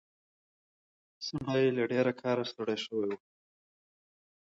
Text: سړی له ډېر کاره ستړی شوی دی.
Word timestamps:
سړی 1.27 1.65
له 1.77 1.83
ډېر 1.91 2.07
کاره 2.21 2.43
ستړی 2.51 2.77
شوی 2.83 3.05
دی. 3.09 3.17